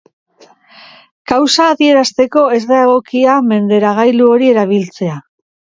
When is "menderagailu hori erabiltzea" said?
3.53-5.25